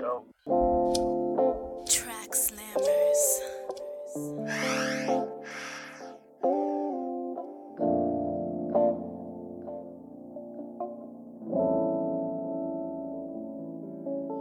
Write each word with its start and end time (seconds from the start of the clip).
dope. 0.00 0.26
Track 1.88 2.30
slammers. 2.32 3.22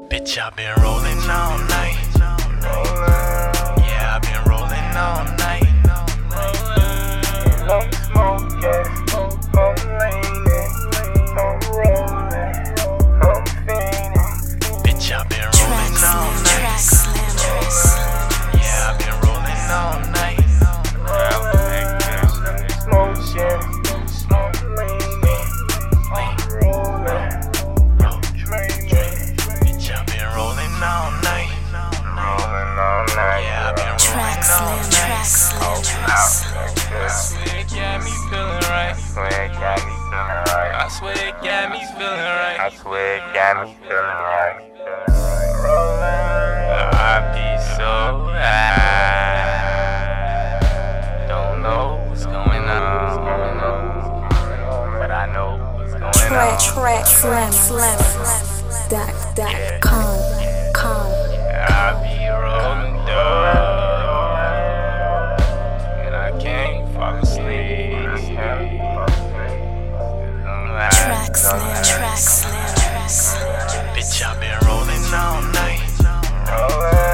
Bitch, 0.09 0.37
I've 0.37 0.55
been 0.55 0.73
rolling 0.81 1.29
all 1.29 1.57
night. 1.67 1.97
Rolling 2.63 3.36
all 4.97 5.23
night. 5.37 5.56
It 41.77 41.83
got 41.83 41.93
me 41.93 41.99
feeling 41.99 42.19
right. 42.19 42.59
I 42.59 42.69
swear 42.69 43.15
it 43.17 43.21
got 43.33 43.65
me 43.65 43.73
feeling 43.81 44.19
right. 44.27 44.57
Rolling. 45.63 46.27
I 46.93 47.21
be 47.33 47.47
so 47.75 47.91
high. 48.33 49.67
Don't 51.27 51.61
know 51.61 51.85
what's 52.07 52.25
going 52.25 52.67
on, 52.69 53.15
but 54.99 55.11
I 55.11 55.25
know 55.33 55.57
what's 55.77 55.93
going 55.93 56.13
Track. 56.13 56.53
on. 56.53 56.59
Track 56.59 57.05
slam. 57.05 57.51
Slammers. 57.51 58.89
Dot. 58.89 59.35
Dot. 59.35 59.81
Com. 59.81 60.03
Com. 60.03 60.26
Track 71.27 71.35
slam. 71.35 71.83
Track 71.83 72.17
slammers. 72.17 73.35
Bitch, 73.93 74.23
I've 74.23 74.39
been 74.39 74.57
rolling 74.65 75.03
all 75.13 75.41
night. 75.51 75.81
Yeah, 75.99 77.06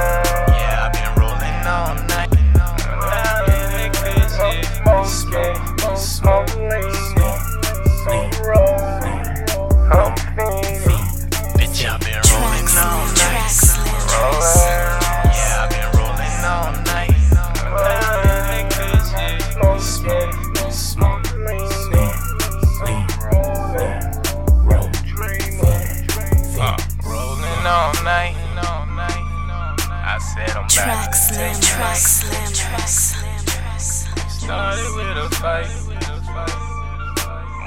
I'm 30.64 30.70
Track 30.70 30.88
back 30.88 31.12
to 31.12 31.18
slam. 31.18 31.62
Track 31.62 31.98
slam. 31.98 32.54
Track 32.54 32.88
slammers. 32.88 34.08
Started 34.32 34.96
with 34.96 35.18
a 35.18 35.28
fight. 35.36 35.68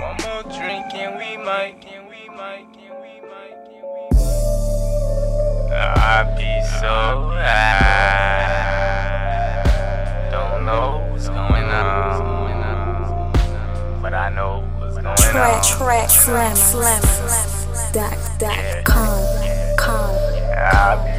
One 0.00 0.16
more 0.24 0.42
drink 0.44 0.94
and 0.94 1.18
we 1.18 1.36
might. 1.44 1.84
I 5.68 6.24
be 6.38 6.62
so 6.80 6.96
high. 7.34 8.64
Don't 10.30 10.64
know 10.64 11.06
what's 11.10 11.28
going 11.28 11.68
on, 11.68 13.30
but 14.00 14.14
I 14.14 14.30
know 14.30 14.64
what's 14.78 14.96
going 14.96 15.16
Track. 15.16 15.56
on. 15.56 15.62
Track 15.62 16.08
slam. 16.08 16.56
Slammers. 16.56 17.92
Dot. 17.92 18.16
Dot. 18.38 18.84
Com. 18.86 19.20
Com. 19.76 20.16
I 20.56 21.16